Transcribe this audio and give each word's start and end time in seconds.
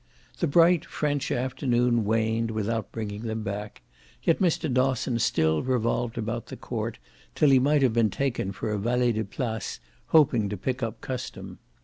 The 0.39 0.47
bright 0.47 0.83
French 0.83 1.31
afternoon 1.31 2.03
waned 2.05 2.49
without 2.49 2.91
bringing 2.91 3.21
them 3.21 3.43
back, 3.43 3.83
yet 4.23 4.39
Mr. 4.39 4.67
Dosson 4.67 5.19
still 5.19 5.61
revolved 5.61 6.17
about 6.17 6.47
the 6.47 6.57
court 6.57 6.97
till 7.35 7.51
he 7.51 7.59
might 7.59 7.83
have 7.83 7.93
been 7.93 8.09
taken 8.09 8.51
for 8.51 8.71
a 8.71 8.79
valet 8.79 9.11
de 9.11 9.23
place 9.23 9.79
hoping 10.07 10.49
to 10.49 10.57
pick 10.57 10.81
up 10.81 11.01
custom. 11.01 11.59